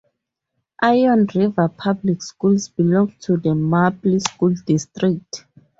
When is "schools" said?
2.23-2.69